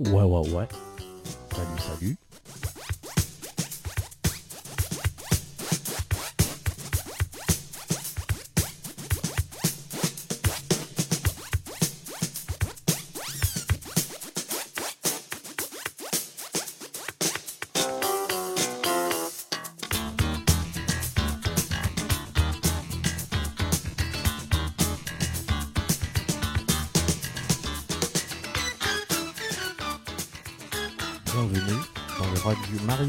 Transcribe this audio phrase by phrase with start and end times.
[0.00, 0.68] Ouais, ouais, ouais.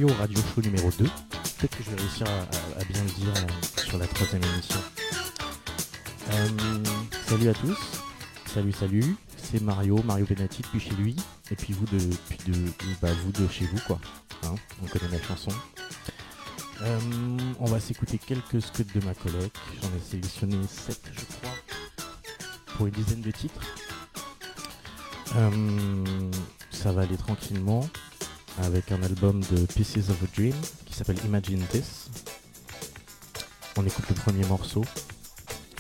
[0.10, 1.06] Radio Show numéro 2.
[1.06, 4.80] Peut-être que je vais réussir à, bien le dire euh, sur la troisième émission.
[6.32, 6.48] Euh,
[7.28, 7.78] salut à tous.
[8.48, 9.16] Salut, salut.
[9.38, 11.16] C'est Mario, Mario Benatti depuis chez lui.
[11.52, 12.58] Et puis vous de, puis de,
[13.00, 14.00] bah, vous de chez vous, quoi.
[14.44, 15.52] Hein, on connaît la chanson.
[16.82, 17.00] Euh,
[17.60, 19.52] on va s'écouter quelques scuds de ma collègue.
[19.84, 21.56] J'en ai sélectionné 7, je crois,
[22.76, 23.62] pour une dizaine de titres.
[26.72, 27.88] Ça va aller tranquillement
[28.60, 32.10] avec un album de Pieces of a Dream qui s'appelle Imagine This.
[33.78, 34.84] On écoute le premier morceau.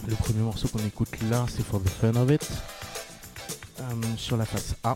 [0.08, 2.48] Le premier morceau qu'on écoute là, c'est For the Fun of It.
[3.80, 3.84] Euh,
[4.18, 4.96] sur la face A,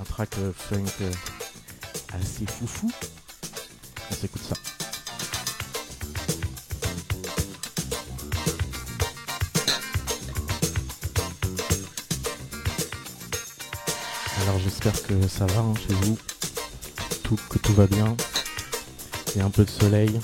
[0.00, 1.12] un track euh, funk euh,
[2.12, 2.90] assez foufou.
[4.10, 4.54] On s'écoute ça.
[14.42, 16.18] Alors j'espère que ça va hein, chez vous,
[17.48, 18.16] que tout va bien.
[19.34, 20.20] Il un peu de soleil.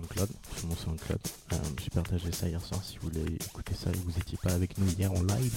[0.00, 1.20] SoundCloud, sur mon SoundCloud.
[1.52, 4.52] Euh, j'ai partagé ça hier soir si vous voulez écouter ça et vous n'étiez pas
[4.52, 5.54] avec nous hier en live.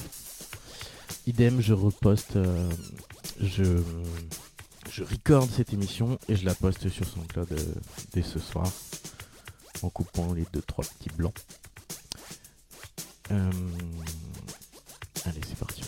[1.27, 2.69] Idem, je reposte, euh,
[3.39, 3.63] je,
[4.91, 7.73] je record cette émission et je la poste sur SoundCloud euh,
[8.13, 8.69] dès ce soir
[9.81, 11.35] en coupant les deux trois petits blancs.
[13.31, 13.51] Euh,
[15.25, 15.82] allez, c'est parti,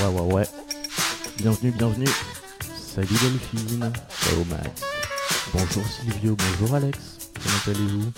[0.00, 0.48] Ouais, ouais, ouais.
[1.38, 2.08] Bienvenue, bienvenue.
[2.94, 3.92] Salut Delphine.
[4.08, 4.82] Ciao Max.
[5.52, 6.98] Bonjour Silvio, bonjour Alex.
[7.34, 8.12] Comment allez-vous?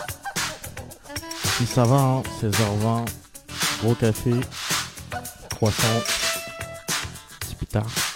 [1.57, 3.07] Si ça va, hein, 16h20.
[3.83, 4.33] Gros café.
[5.51, 6.03] Croissant.
[7.41, 8.10] Petit pétard.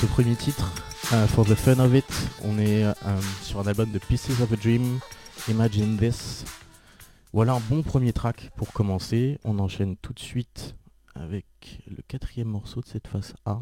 [0.00, 0.70] Ce premier titre.
[1.12, 2.04] euh, for the fun of it,
[2.44, 2.92] on est euh,
[3.42, 5.00] sur un album de Pieces of a Dream,
[5.48, 6.44] Imagine This.
[7.32, 9.38] Voilà un bon premier track pour commencer.
[9.44, 10.76] On enchaîne tout de suite
[11.14, 11.46] avec
[11.88, 13.58] le quatrième morceau de cette face A.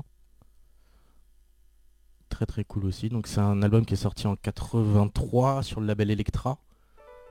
[2.28, 3.08] très très cool aussi.
[3.08, 6.58] Donc c'est un album qui est sorti en 83 sur le label Electra.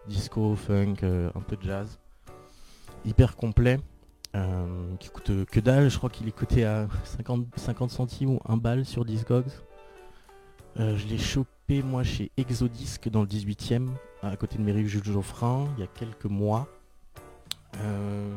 [0.07, 1.99] Disco, funk, euh, un peu de jazz.
[3.05, 3.79] Hyper complet.
[4.35, 8.39] Euh, qui coûte que dalle, je crois qu'il est coté à 50, 50 centimes ou
[8.45, 9.45] 1 balle sur Discogs.
[10.77, 13.87] Euh, je l'ai chopé moi chez Exodisc dans le 18ème,
[14.21, 16.67] à côté de Mairie Jules Geoffrin, il y a quelques mois.
[17.77, 18.35] Euh,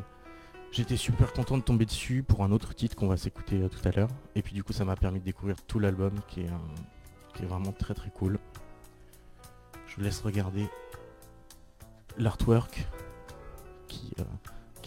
[0.71, 3.91] J'étais super content de tomber dessus pour un autre titre qu'on va s'écouter tout à
[3.91, 4.11] l'heure.
[4.35, 6.45] Et puis du coup ça m'a permis de découvrir tout l'album qui,
[7.35, 8.39] qui est vraiment très très cool.
[9.87, 10.69] Je vous laisse regarder
[12.19, 12.87] l'artwork
[13.89, 14.13] qui,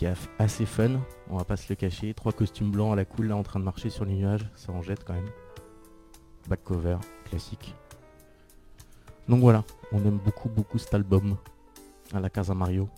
[0.01, 0.07] qui
[0.39, 0.99] assez fun,
[1.29, 2.15] on va pas se le cacher.
[2.15, 4.71] Trois costumes blancs à la cool là en train de marcher sur les nuages, ça
[4.71, 5.29] en jette quand même.
[6.49, 7.75] Back cover, classique.
[9.29, 11.37] Donc voilà, on aime beaucoup beaucoup cet album
[12.15, 12.89] à la Casa Mario.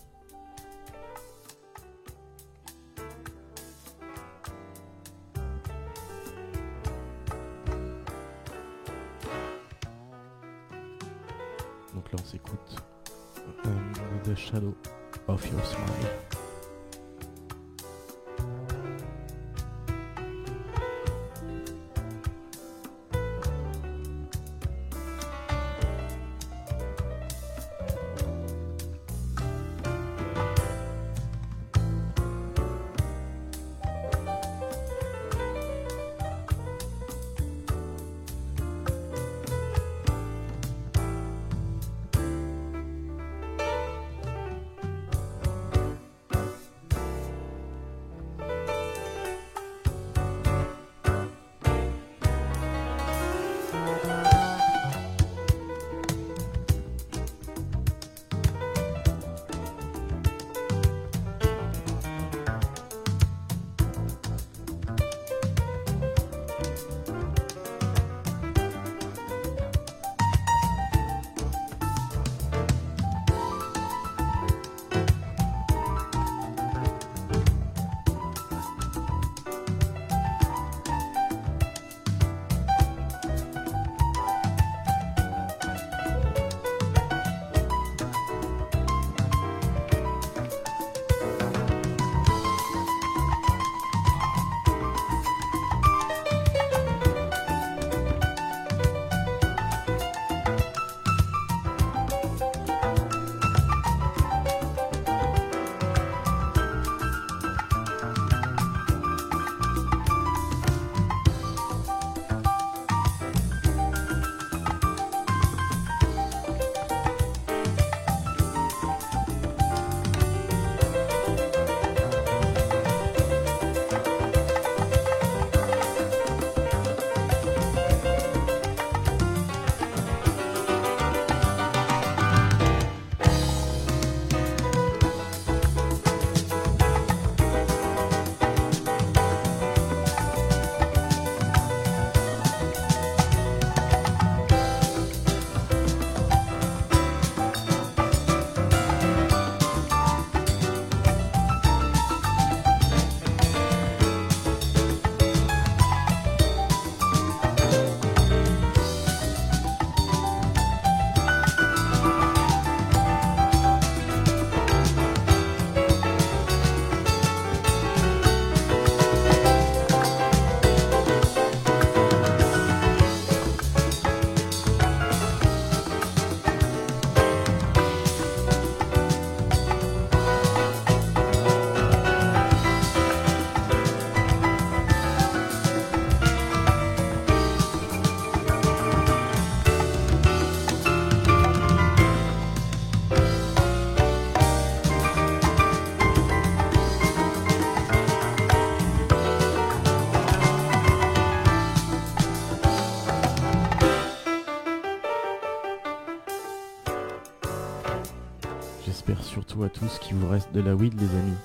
[210.34, 211.36] Reste de la weed, les amis.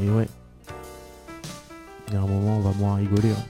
[0.00, 0.28] Et ouais,
[2.08, 3.30] il y a un moment, on va moins rigoler.
[3.30, 3.44] hein.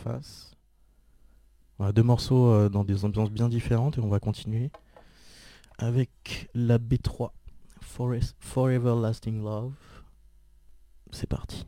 [0.00, 0.56] Cette première face.
[1.78, 4.70] Voilà, deux morceaux euh, dans des ambiances bien différentes et on va continuer
[5.78, 7.30] avec la B3
[7.80, 9.72] Forest, Forever Lasting Love.
[11.10, 11.66] C'est parti.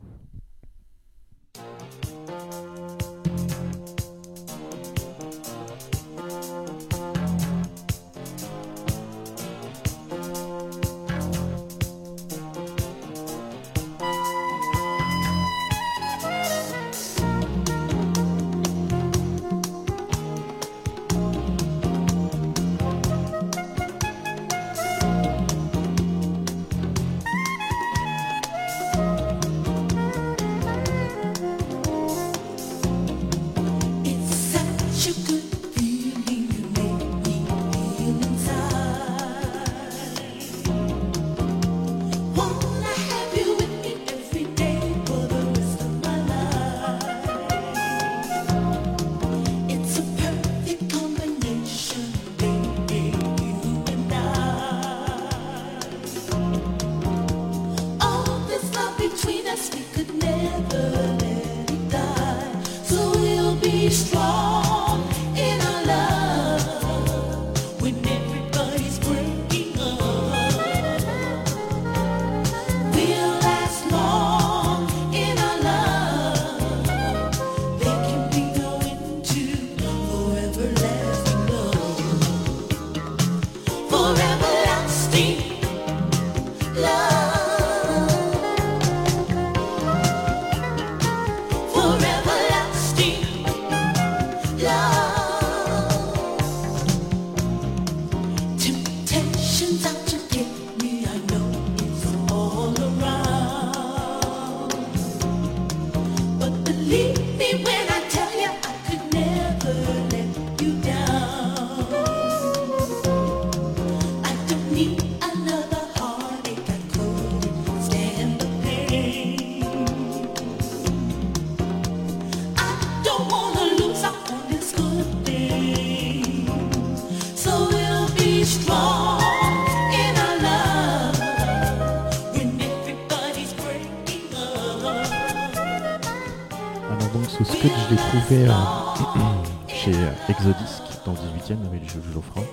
[140.45, 142.43] Euh, Exodisc dans le 18ème avec les jeux Geoffroy.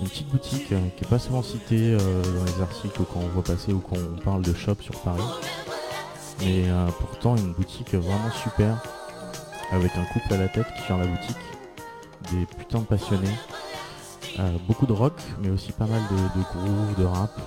[0.00, 3.20] Une petite boutique euh, qui est pas souvent citée euh, dans les articles ou quand
[3.20, 5.22] on voit passer ou quand on parle de shop sur Paris.
[6.40, 8.82] Mais euh, pourtant une boutique vraiment super
[9.70, 11.36] avec un couple à la tête qui gère la boutique.
[12.32, 13.28] Des putains de passionnés.
[14.66, 17.38] Beaucoup de rock mais aussi pas mal de, groove, de rap.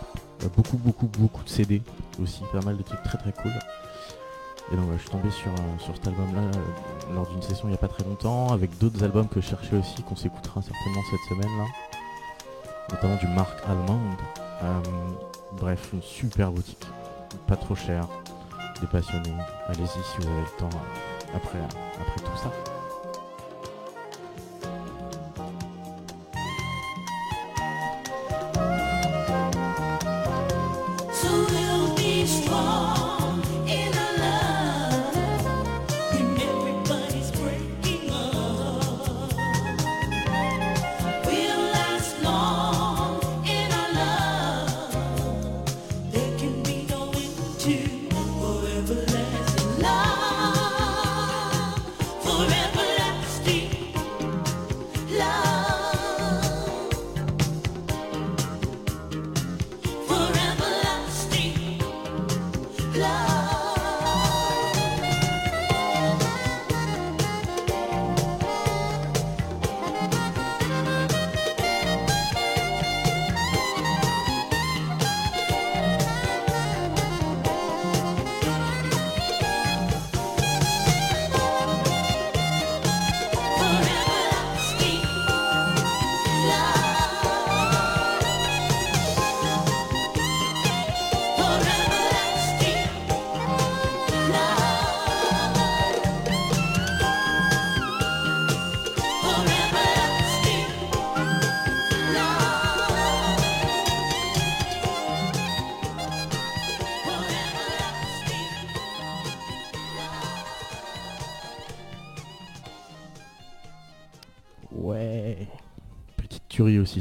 [0.56, 1.82] Beaucoup beaucoup beaucoup de CD
[2.22, 3.54] aussi, pas mal de trucs très très cool.
[4.72, 6.42] Et donc je suis tombé sur, euh, sur cet album là
[7.14, 9.76] lors d'une session il n'y a pas très longtemps avec d'autres albums que je cherchais
[9.76, 11.66] aussi qu'on s'écoutera certainement cette semaine là.
[12.92, 14.18] Notamment du Marc Allemande.
[14.64, 14.82] Euh,
[15.54, 16.86] bref, une super boutique.
[17.48, 18.08] Pas trop cher.
[18.82, 19.34] Des passionnés.
[19.68, 22.75] Allez-y si vous avez le temps euh, après, après tout ça.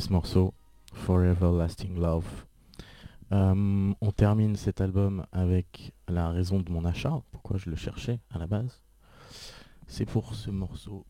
[0.00, 0.54] ce morceau,
[0.92, 2.46] Forever Lasting Love.
[3.32, 8.18] Euh, on termine cet album avec la raison de mon achat, pourquoi je le cherchais
[8.30, 8.82] à la base.
[9.86, 11.04] C'est pour ce morceau,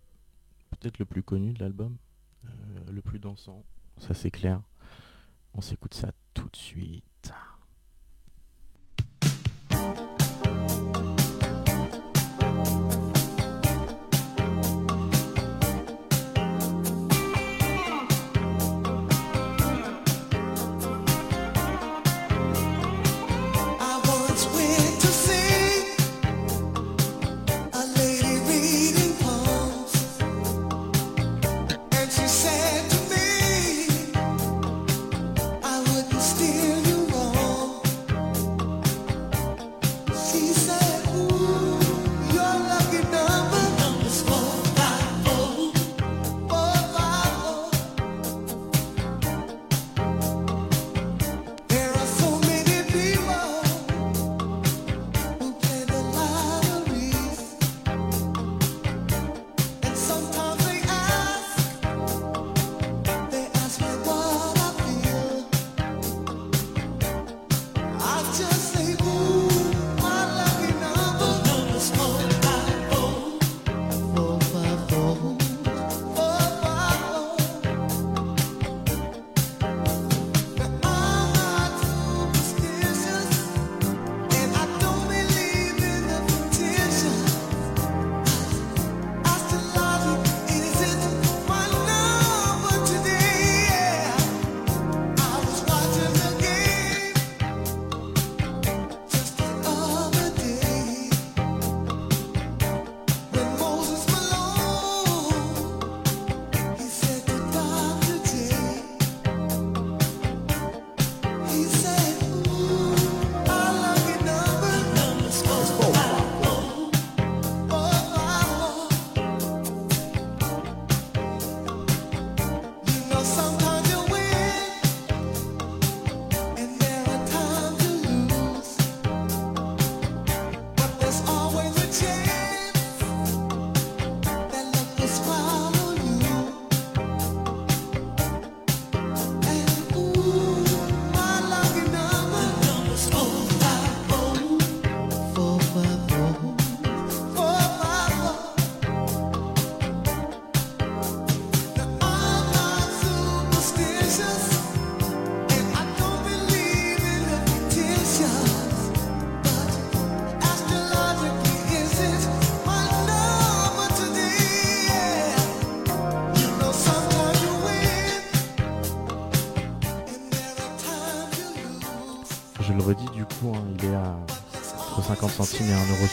[0.70, 1.96] peut-être le plus connu de l'album,
[2.44, 2.48] euh,
[2.90, 3.64] le plus dansant,
[3.98, 4.60] ça c'est clair.
[5.54, 7.32] On s'écoute ça tout de suite.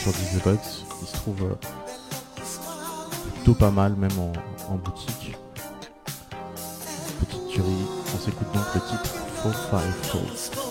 [0.02, 0.58] sur Disney
[1.00, 1.54] Il se trouve euh,
[3.34, 5.36] plutôt pas mal, même en, boutique.
[7.20, 7.86] Petite tuerie.
[8.14, 10.61] On s'écoute donc le titre Faux Five Falls.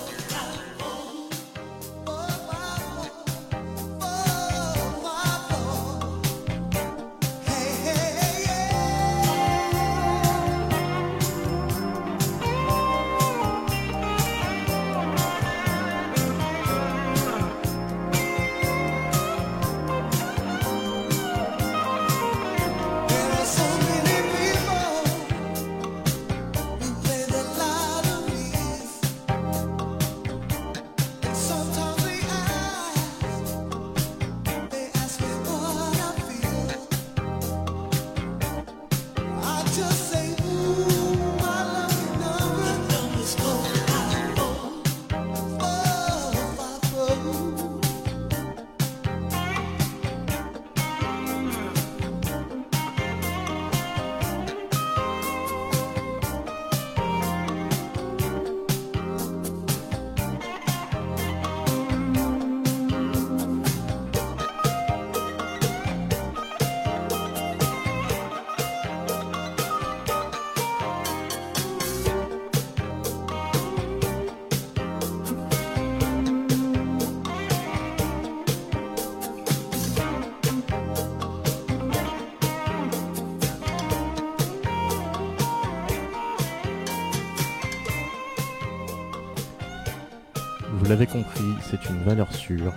[90.91, 92.73] l'avez compris, c'est une valeur sûre.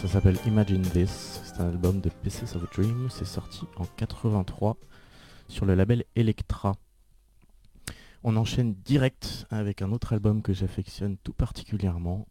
[0.00, 1.42] Ça s'appelle Imagine This.
[1.44, 3.08] C'est un album de Pieces of Dream.
[3.10, 4.78] C'est sorti en 83
[5.48, 6.74] sur le label Electra.
[8.22, 12.26] On enchaîne direct avec un autre album que j'affectionne tout particulièrement.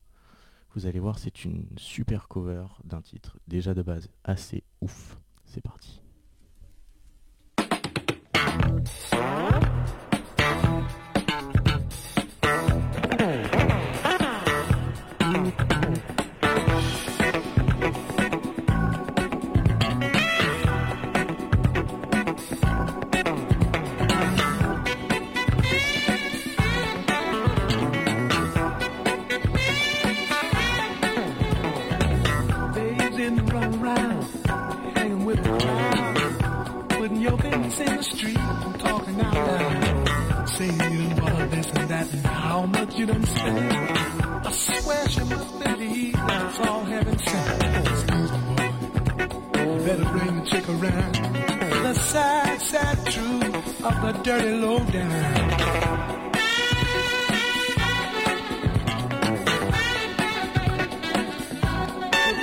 [0.74, 5.20] Vous allez voir, c'est une super cover d'un titre déjà de base assez ouf.
[5.46, 6.02] C'est parti.
[38.24, 40.50] Street and talking out loud.
[40.50, 44.48] Saying you done bought this and that and how much you done spent.
[44.48, 47.88] I swear she must believe that it's all heaven sent.
[47.88, 48.70] Excuse me, boy.
[49.86, 51.14] Better bring the chick around.
[51.84, 55.74] The sad, sad truth of the dirty lowdown.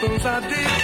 [0.00, 0.79] Those ideas in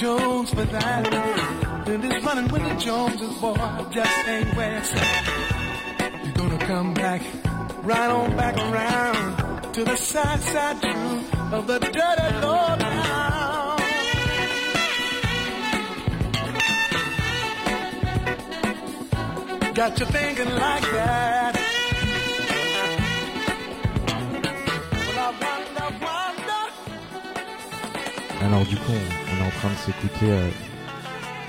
[0.00, 1.84] Jones for that.
[1.84, 3.54] Then this running with the Joneses, boy,
[3.90, 6.24] just ain't at.
[6.24, 7.20] You're gonna come back,
[7.82, 13.78] right on back around to the side, side truth of the dirty low down.
[19.74, 21.56] Got you thinking like that.
[28.42, 29.19] Alors du coup,
[29.60, 30.48] train de s'écouter euh,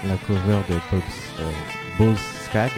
[0.06, 1.02] la cover de Bob,
[1.40, 1.52] euh,
[1.98, 2.72] Boz Skag,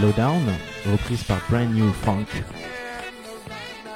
[0.00, 0.42] Lowdown,
[0.90, 2.26] reprise par Brand New Funk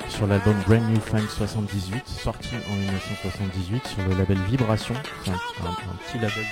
[0.09, 4.94] sur l'album Brand New Funk 78, sorti en 1978 sur le label Vibration,
[5.29, 6.44] un, petit label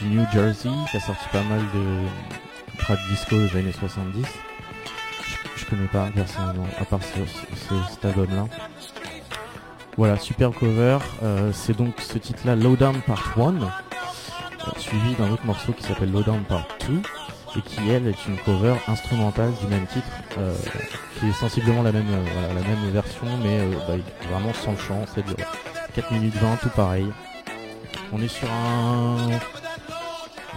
[0.00, 4.22] du, New Jersey qui a sorti pas mal de trad disco des années 70.
[4.24, 8.44] Je, je connais pas personnellement, à part ce- ce- cet album-là.
[9.96, 10.98] Voilà, super cover.
[11.22, 13.66] Euh, c'est donc ce titre-là, Lowdown Part 1, euh,
[14.76, 17.00] suivi d'un autre morceau qui s'appelle Lowdown Part 2,
[17.58, 20.06] et qui, elle, est une cover instrumentale du même titre,
[20.36, 20.54] euh,
[21.18, 23.94] qui est sensiblement la même, voilà, la même version, mais bah,
[24.30, 25.34] vraiment sans chant, c'est de
[25.94, 27.06] 4 minutes 20, tout pareil.
[28.12, 29.16] On est sur un...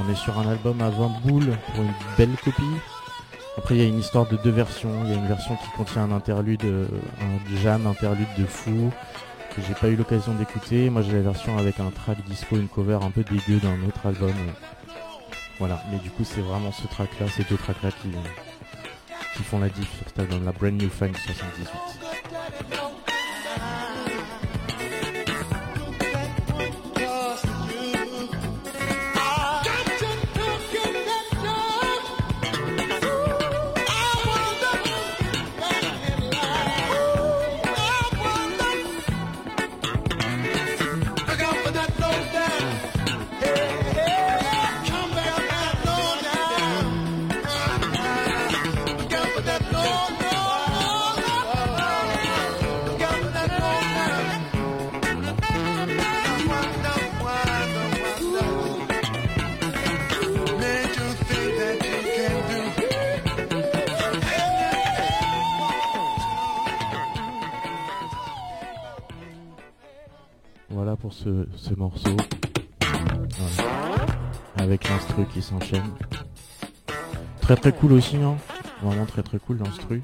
[0.01, 2.63] On est sur un album à 20 boules pour une belle copie.
[3.57, 4.91] Après, il y a une histoire de deux versions.
[5.03, 8.93] Il y a une version qui contient un interlude, un jam interlude de fou,
[9.55, 10.89] que j'ai pas eu l'occasion d'écouter.
[10.89, 14.05] Moi j'ai la version avec un track disco, une cover un peu dégueu d'un autre
[14.05, 14.33] album.
[15.59, 18.09] Voilà, mais du coup c'est vraiment ce track là, ces deux tracks là qui,
[19.35, 22.78] qui font la diff sur cet album, la Brand New Funk 78.
[71.23, 72.15] Ce, ce morceau.
[74.55, 75.91] Avec l'instru qui s'enchaîne.
[77.41, 78.37] Très très cool aussi, hein.
[78.81, 80.01] Vraiment très très cool l'instru.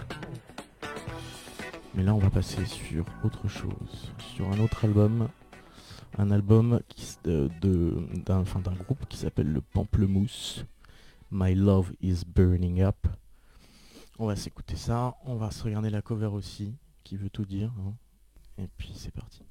[1.94, 4.12] Mais là on va passer sur autre chose.
[4.36, 5.30] Sur un autre album.
[6.18, 6.80] Un album
[7.24, 7.50] de,
[8.26, 10.66] d'un, d'un groupe qui s'appelle le Pamplemousse.
[11.32, 13.08] My Love is Burning Up.
[14.20, 15.16] On va s'écouter ça.
[15.26, 16.74] On va se regarder la cover aussi,
[17.04, 17.72] qui veut tout dire.
[17.80, 17.94] hein.
[18.58, 19.42] Et puis c'est parti.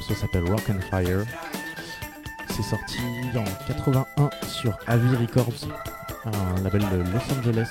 [0.00, 1.24] Morceau s'appelle Rock and Fire.
[2.48, 2.98] C'est sorti
[3.36, 5.68] en 81 sur Avi Records,
[6.24, 7.68] un label de Los Angeles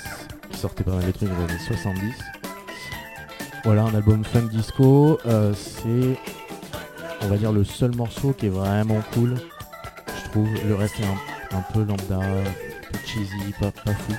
[0.51, 2.13] qui sortait pas mal de trucs dans les années 70.
[3.63, 5.19] Voilà, un album funk disco.
[5.25, 6.19] euh, c'est,
[7.21, 9.35] on va dire, le seul morceau qui est vraiment cool.
[10.07, 14.13] Je trouve le reste est un, peu lambda, un peu cheesy, pas, fou.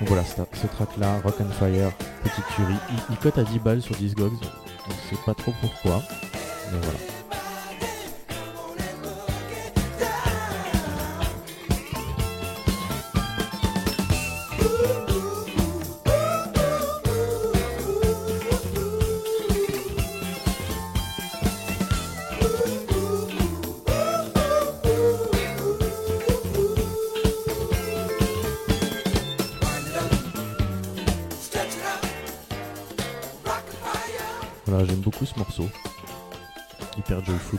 [0.00, 1.92] Donc voilà, ce, ce track là, Rock and Fire,
[2.22, 2.74] petite tuerie.
[2.90, 4.32] Il, il cote à 10 balles sur Discogs,
[4.88, 6.02] on sait pas trop pourquoi,
[6.72, 6.98] mais voilà.
[6.98, 7.15] Stretch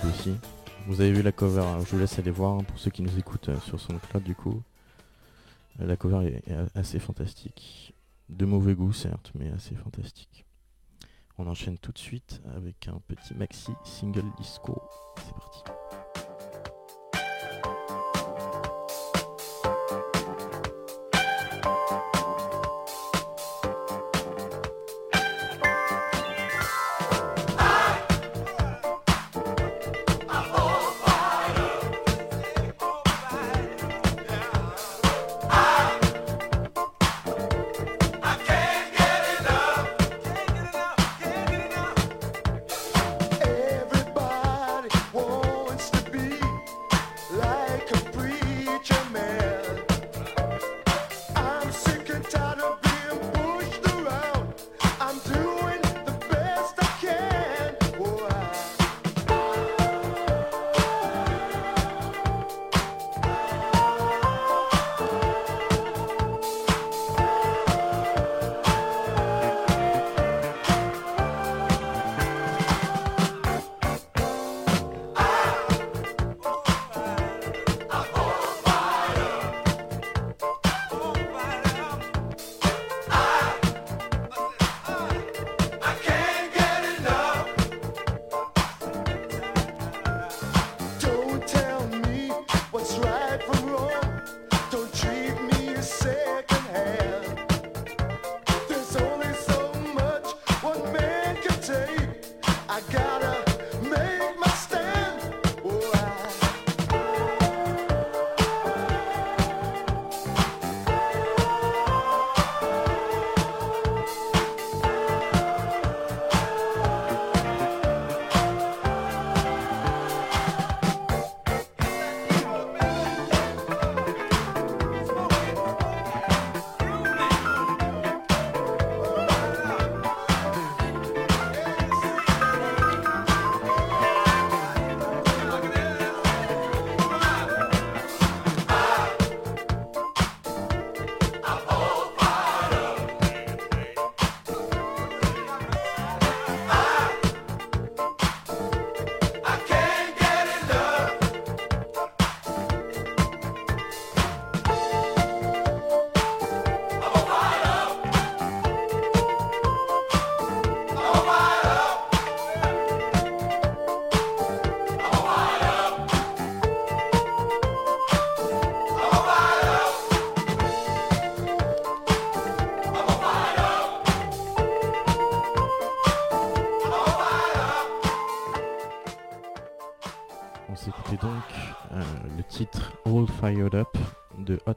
[0.06, 0.36] Aussi.
[0.86, 3.02] Vous avez vu la cover, hein, je vous laisse aller voir hein, pour ceux qui
[3.02, 4.62] nous écoutent euh, sur SoundCloud du coup.
[5.82, 6.44] Euh, La cover est,
[6.76, 7.94] assez fantastique.
[8.30, 10.46] De mauvais goût certes, mais assez fantastique.
[11.38, 14.80] On enchaîne tout de suite avec un petit maxi single disco.
[15.18, 15.87] C'est parti.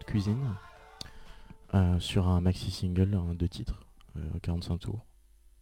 [0.01, 0.57] De Cuisine
[1.75, 3.81] euh, sur un maxi single, deux titres,
[4.17, 5.07] euh, 45 tours.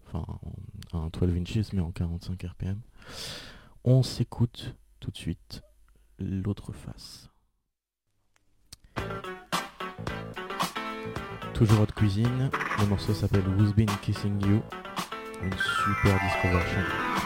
[0.07, 0.25] Enfin,
[0.93, 2.81] un 12 inches mais en 45 RPM.
[3.85, 5.63] On s'écoute tout de suite
[6.19, 7.29] l'autre face.
[11.53, 14.63] Toujours Hot Cuisine, le morceau s'appelle Who's Been Kissing You,
[15.43, 17.18] une super disco version.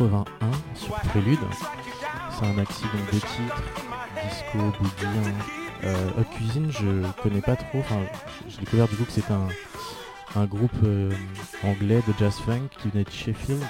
[0.00, 1.38] 81 sur Prélude.
[2.30, 3.62] C'est un maxi donc de titres,
[4.24, 5.30] disco, boogie.
[5.84, 7.80] Euh, Hot Cuisine, je connais pas trop.
[7.80, 8.00] Enfin,
[8.48, 9.48] j'ai découvert du coup que c'est un,
[10.36, 11.10] un groupe euh,
[11.64, 13.62] anglais de jazz funk qui venait de Sheffield,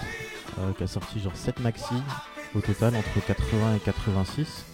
[0.61, 1.95] euh, qui a sorti genre 7 maxi
[2.55, 4.65] au total entre 80 et 86.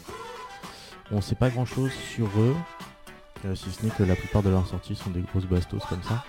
[1.10, 2.54] On sait pas grand chose sur eux,
[3.46, 6.02] euh, si ce n'est que la plupart de leurs sorties sont des grosses bastos comme
[6.02, 6.22] ça.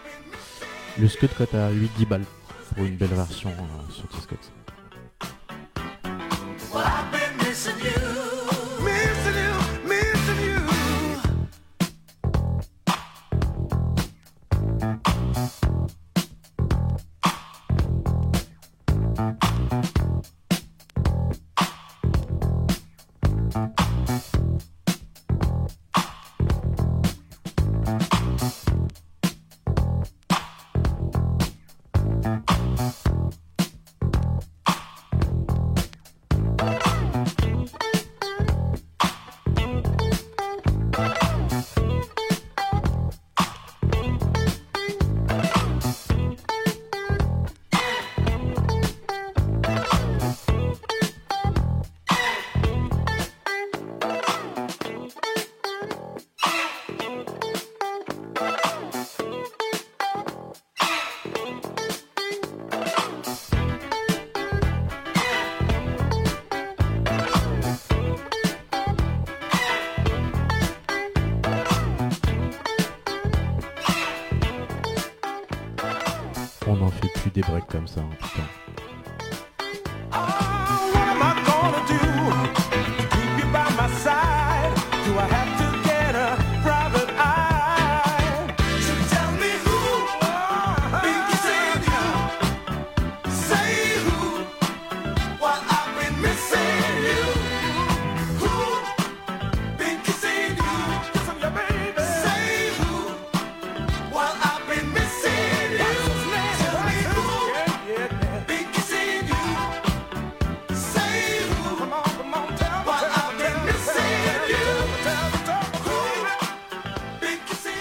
[0.97, 2.25] Le Scud cote à 8-10 balles
[2.75, 4.51] pour une belle version euh, sur T-Scott.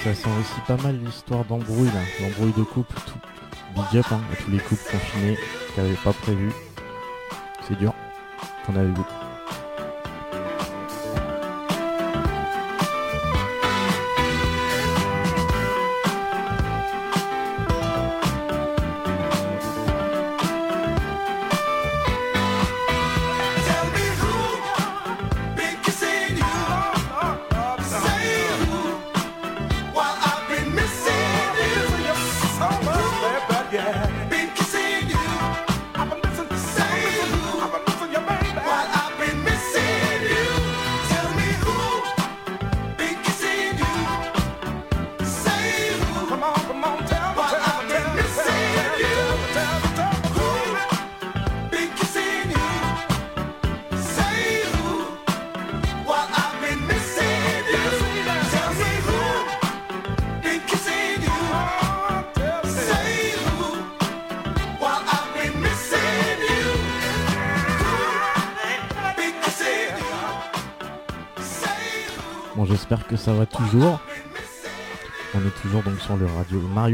[0.06, 1.90] Ça sent aussi pas mal l'histoire d'embrouille
[2.20, 3.18] l'embrouille de couple, tout
[3.74, 5.36] big up hein, à tous les couples confinés
[5.74, 6.52] qui n'avaient pas prévu.
[7.66, 7.92] C'est dur.
[8.68, 9.05] On avait beaucoup.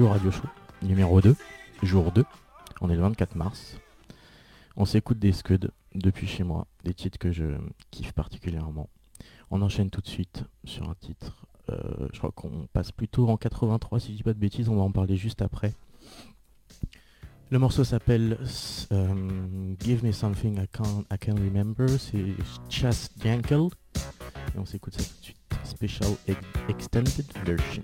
[0.00, 0.44] Radio Show
[0.80, 1.36] numéro 2,
[1.82, 2.24] jour 2.
[2.80, 3.76] On est le 24 mars.
[4.74, 7.44] On s'écoute des scuds depuis chez moi, des titres que je
[7.90, 8.88] kiffe particulièrement.
[9.50, 11.44] On enchaîne tout de suite sur un titre.
[11.68, 14.76] euh, je crois qu'on passe plutôt en 83 si je dis pas de bêtises, on
[14.76, 15.74] va en parler juste après.
[17.50, 18.38] Le morceau s'appelle
[18.92, 22.32] euh, Give Me Something I Can't, I Can Remember, c'est
[22.70, 23.68] Chas Jankel.
[24.54, 25.36] Et on s'écoute ça tout de suite.
[25.64, 26.40] Special ex-
[26.70, 27.82] Extended Version.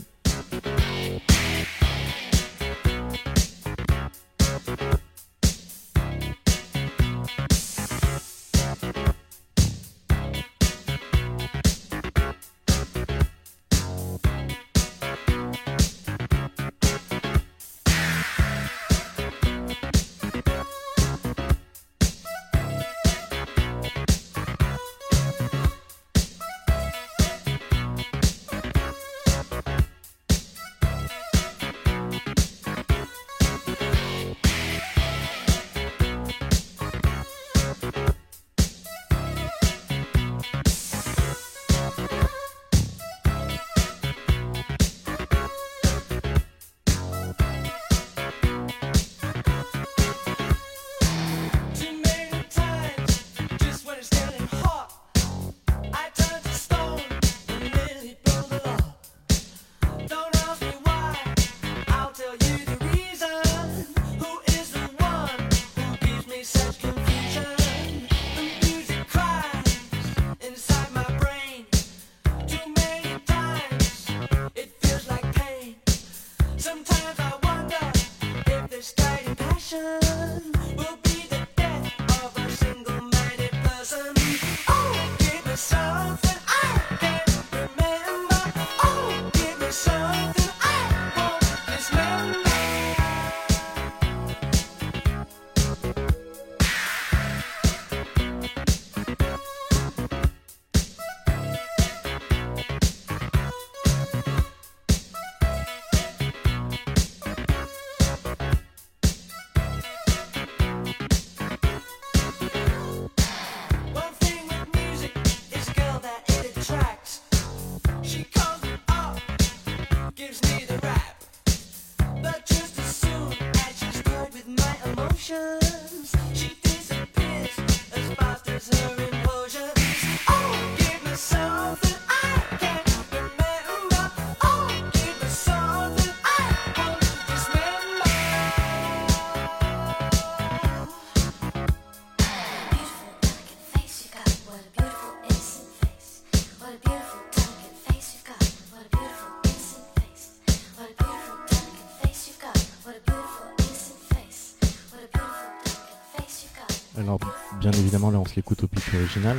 [158.39, 159.37] L'écoute au pitch original.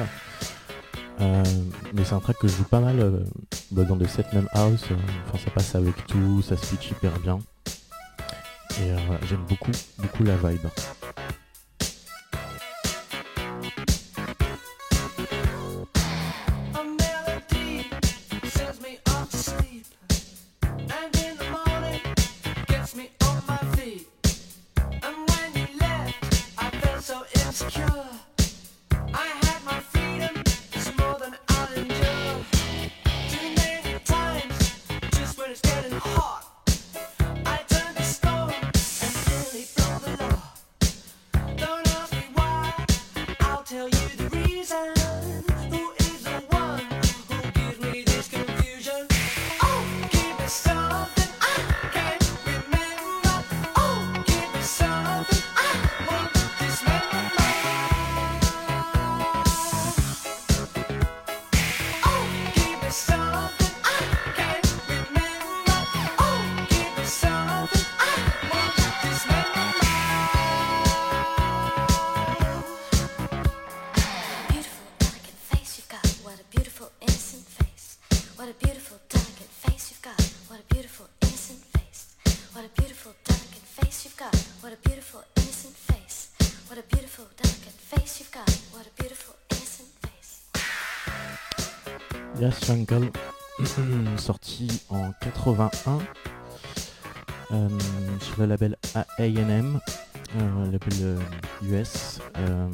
[1.22, 1.43] Euh,
[1.93, 3.20] mais c'est un track que je joue pas mal euh,
[3.72, 4.84] bah, dans des sets même house.
[4.91, 4.95] euh,
[5.28, 7.39] Enfin, ça passe avec tout, ça se hyper bien.
[8.82, 8.93] Et
[9.28, 10.68] j'aime beaucoup, beaucoup la vibe.
[87.90, 88.24] Face.
[92.40, 93.12] Yes Jungle,
[94.18, 96.00] sorti en 81
[97.52, 97.68] euh,
[98.22, 98.78] sur le label
[99.18, 99.82] AM,
[100.38, 101.20] euh, label euh,
[101.64, 102.20] US.
[102.38, 102.70] euh,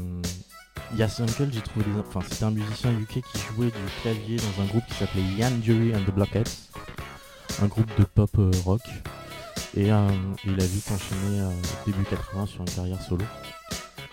[0.95, 1.99] Yas Uncle, j'ai trouvé des.
[1.99, 5.51] Enfin, c'était un musicien UK qui jouait du clavier dans un groupe qui s'appelait Ian
[5.63, 6.69] Jury and the Blockheads,
[7.61, 8.81] un groupe de pop euh, rock.
[9.75, 10.07] Et euh,
[10.45, 11.49] il a vite enchaîné euh,
[11.85, 13.25] début 80 sur une carrière solo.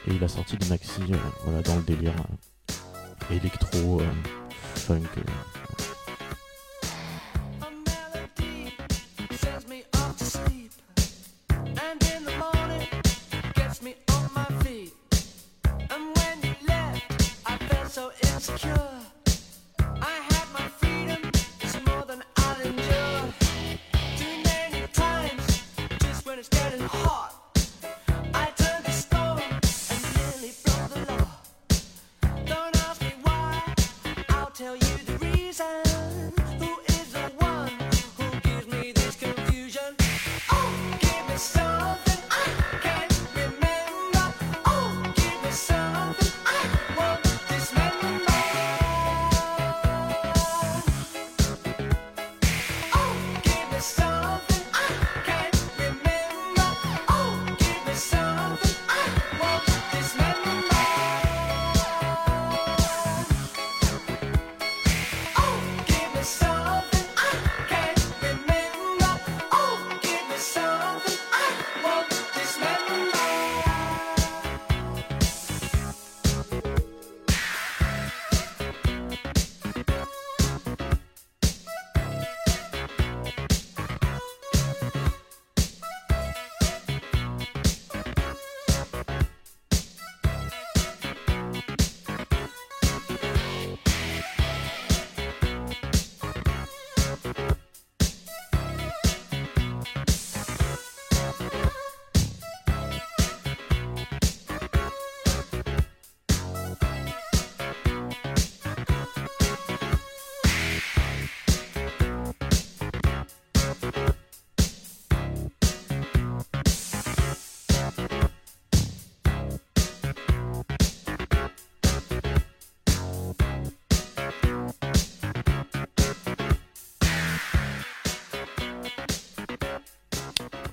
[0.06, 2.14] Et il a sorti des maxi euh, dans le délire
[3.30, 4.04] euh, électro, euh,
[4.74, 5.00] funk.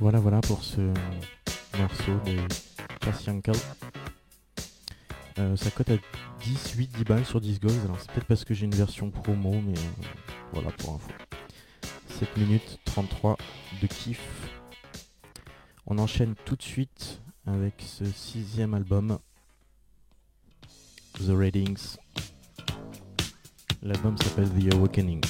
[0.10, 0.82] Voilà, voilà pour ce
[1.78, 2.36] morceau de
[3.00, 3.54] Cass Yankel.
[5.38, 5.98] Euh, ça cote à
[6.46, 7.80] 10, 8, 10 balles sur Discogs.
[7.86, 10.06] Alors c'est peut-être parce que j'ai une version promo, mais euh,
[10.52, 11.12] voilà pour info.
[12.18, 13.38] 7 minutes 33
[13.84, 14.20] de kiff.
[15.86, 19.20] On enchaîne tout de suite avec ce sixième album,
[21.20, 21.98] The Readings.
[23.84, 25.22] L'album s'appelle The Awakening.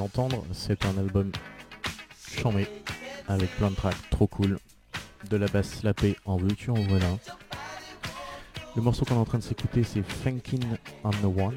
[0.00, 1.30] L'entendre, c'est un album
[2.26, 2.66] chambé
[3.28, 4.58] avec plein de tracks trop cool,
[5.28, 7.06] de la basse slappée en veux-tu en voilà.
[8.76, 10.64] Le morceau qu'on est en train de s'écouter c'est Thanking
[11.04, 11.54] on the One.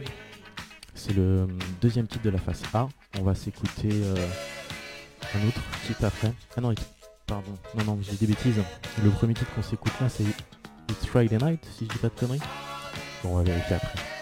[0.93, 1.47] C'est le
[1.79, 2.89] deuxième titre de la face A.
[3.17, 4.27] On va s'écouter euh,
[5.35, 6.33] un autre titre après.
[6.57, 6.75] Ah non,
[7.25, 8.61] pardon, non non, j'ai des bêtises.
[9.01, 10.25] Le premier titre qu'on s'écoute là c'est
[10.89, 12.41] It's Friday Night, si je dis pas de conneries.
[13.23, 14.12] Bon, on va vérifier après.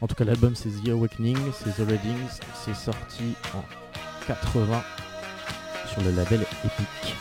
[0.00, 3.64] En tout cas, l'album c'est The Awakening, c'est The Readings, c'est sorti en
[4.26, 4.82] 80
[5.92, 7.16] sur le label Epic.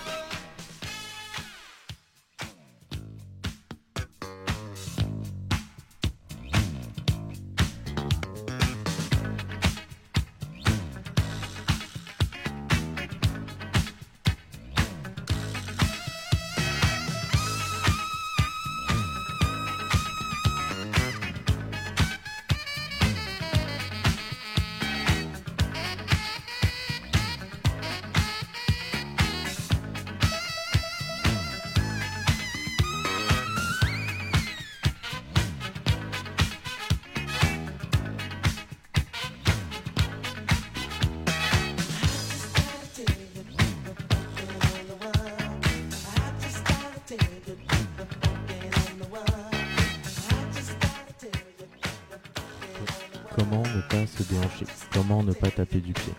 [53.38, 56.14] comment ne pas se déhancher, comment ne pas taper du pied?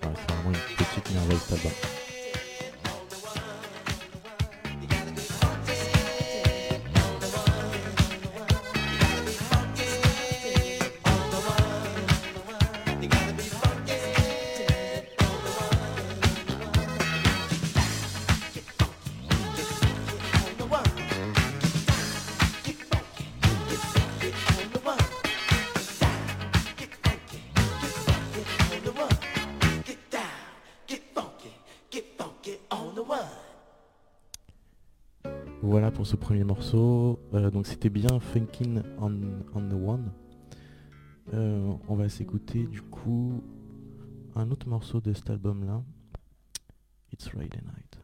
[0.00, 1.93] Enfin, c'est vraiment une petite merveille tabac.
[36.34, 37.20] premier morceau.
[37.32, 39.12] Euh, donc c'était bien Funkin' on,
[39.68, 40.10] the One.
[41.32, 43.40] Euh, on va s'écouter du coup
[44.34, 45.80] un autre morceau de cet album là.
[47.12, 48.03] It's Friday Night.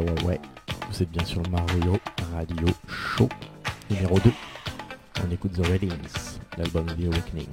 [0.00, 0.40] ouais, ouais, ouais.
[0.90, 1.98] Vous êtes bien sur le Mario
[2.34, 3.28] Radio Show
[3.90, 4.30] numéro 2.
[5.26, 7.48] On écoute The Readings, l'album The Awakening.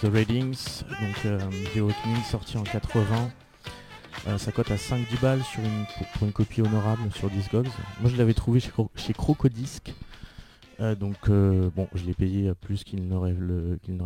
[0.00, 1.38] The Readings, donc euh,
[1.74, 3.30] The Awakening sorti en 80.
[4.26, 5.84] Euh, ça cote à 5-10 balles sur une,
[6.14, 7.68] pour une copie honorable sur Discogs.
[8.00, 9.94] Moi je l'avais trouvé chez, chez Crocodisc.
[10.80, 13.34] Euh, donc euh, bon, je l'ai payé plus qu'il n'aurait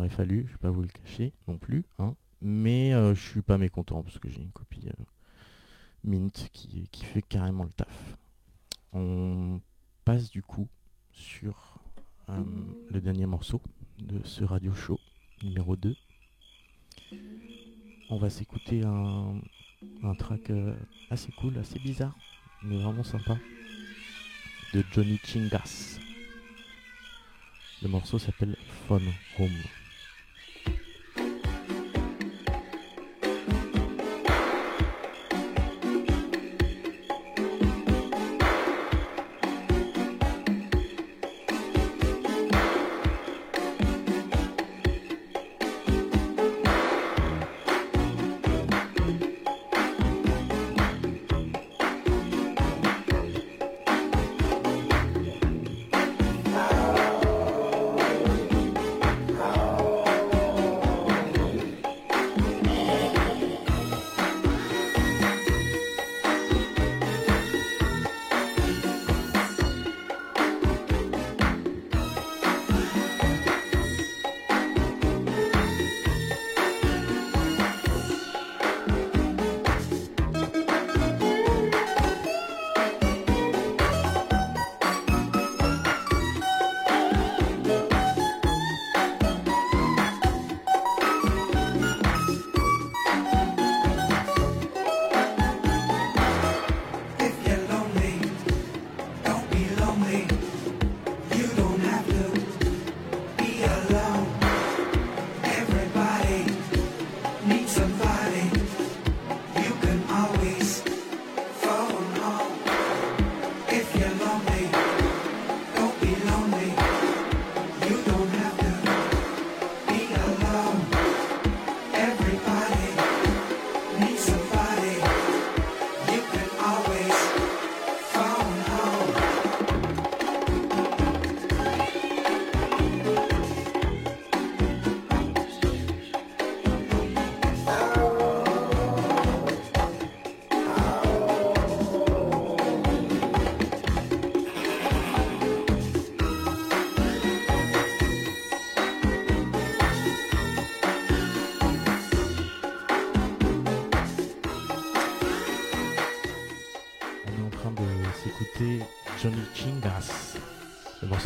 [0.09, 1.85] fallu, je ne vais pas vous le cacher non plus.
[1.99, 4.87] Hein, mais je suis pas mécontent parce que j'ai une copie
[6.03, 8.17] Mint qui, qui fait carrément le taf.
[8.91, 9.61] On
[10.03, 10.67] passe du coup
[11.11, 11.79] sur
[12.27, 13.61] le dernier morceau
[13.99, 14.99] de ce radio show
[15.43, 15.95] numéro 2.
[18.09, 19.41] On va s'écouter un,
[20.17, 20.75] track euh,
[21.09, 22.15] assez cool, assez bizarre,
[22.63, 23.37] mais vraiment sympa,
[24.73, 25.99] de Johnny Chingas.
[27.81, 28.55] Le morceau s'appelle
[28.87, 29.63] Phone Home.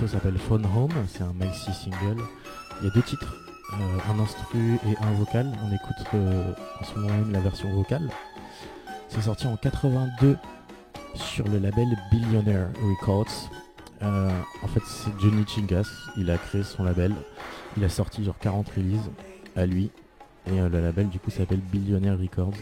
[0.10, 2.24] S'appelle Phone Home, c'est un maxi single.
[2.82, 3.36] Il y a deux titres,
[3.74, 5.51] euh, un instru et un vocal.
[5.64, 8.10] On écoute euh, en ce moment même la version vocale.
[9.10, 10.36] C'est sorti en 82
[11.14, 13.51] sur le label Billionaire Records.
[14.01, 14.32] Euh,
[14.64, 15.88] en fait, c'est Johnny Chingas.
[16.18, 17.14] Il a créé son label.
[17.78, 19.12] Il a sorti genre 40 releases
[19.55, 19.91] à lui.
[20.47, 22.57] Et le label du coup s'appelle Billionaire Records.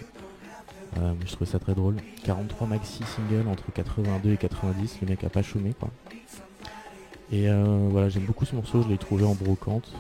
[1.25, 1.95] Je trouve ça très drôle.
[2.25, 5.89] 43 maxi singles entre 82 et 90, le mec a pas chômé quoi.
[7.32, 9.91] Et euh, voilà, j'aime beaucoup ce morceau, je l'ai trouvé en brocante.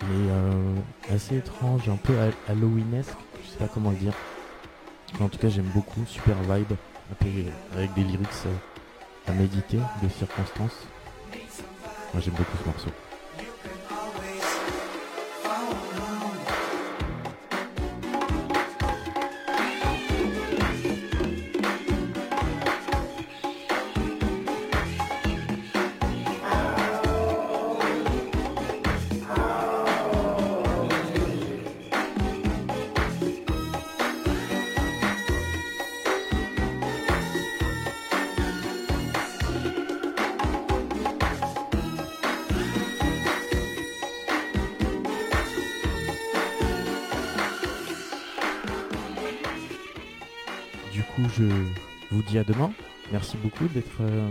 [0.00, 0.74] Mais euh,
[1.14, 4.14] assez étrange, un peu ha- halloweenesque, je sais pas comment le dire.
[5.18, 6.72] Mais en tout cas, j'aime beaucoup, super vibe,
[7.76, 10.76] avec des lyrics euh, à méditer, de circonstances.
[12.12, 12.90] Moi j'aime beaucoup ce morceau.
[52.38, 52.72] À demain.
[53.10, 54.30] Merci beaucoup d'être, euh,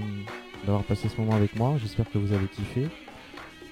[0.66, 1.76] d'avoir passé ce moment avec moi.
[1.80, 2.88] J'espère que vous avez kiffé.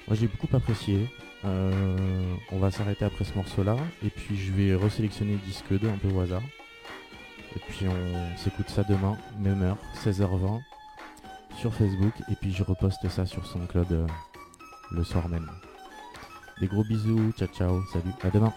[0.06, 1.08] Moi, j'ai beaucoup apprécié.
[1.44, 3.76] Euh, on va s'arrêter après ce morceau-là.
[4.04, 6.42] Et puis, je vais resélectionner le disque 2 un peu au hasard.
[7.56, 10.60] Et puis, on s'écoute ça demain, même heure, 16h20,
[11.58, 12.12] sur Facebook.
[12.30, 14.06] Et puis, je reposte ça sur SoundCloud euh,
[14.92, 15.50] le soir même.
[16.60, 17.32] Des gros bisous.
[17.38, 17.82] Ciao, ciao.
[17.92, 18.12] Salut.
[18.22, 18.52] À demain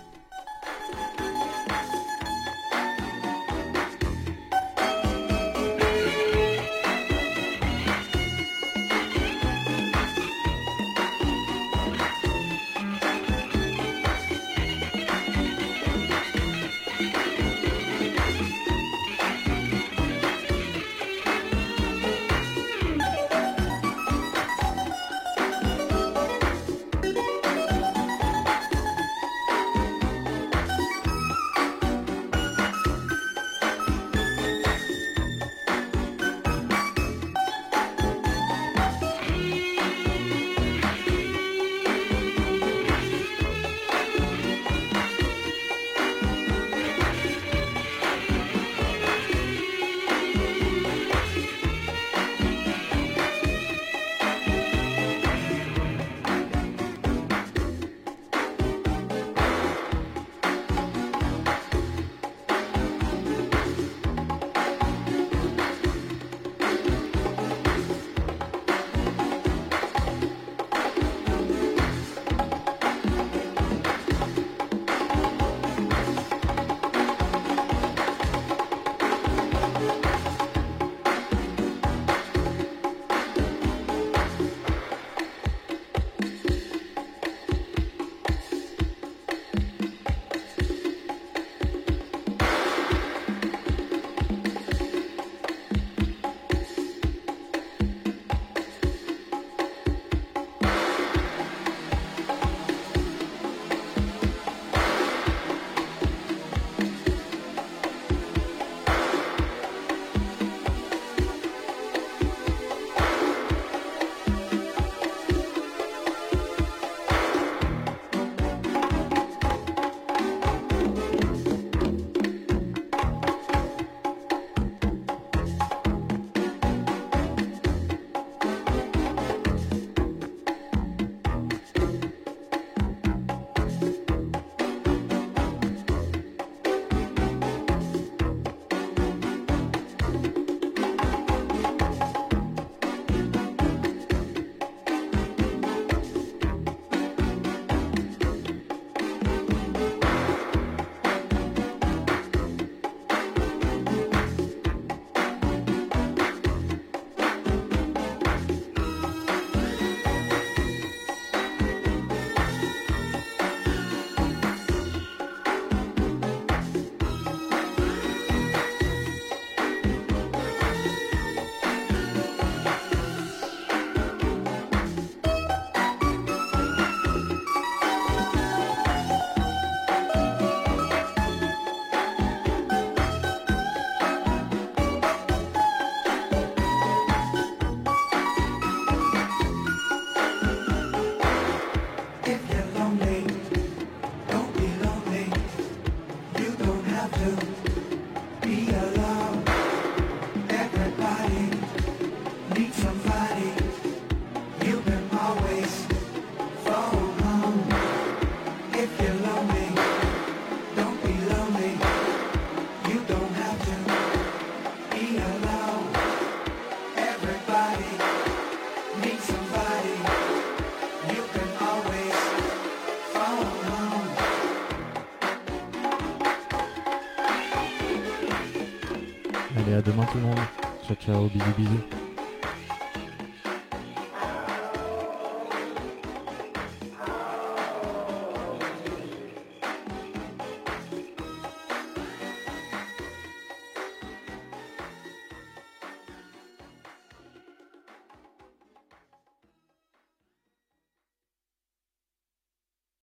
[230.14, 230.39] tout le monde.
[230.86, 231.93] Ciao ciao, bisous bisous.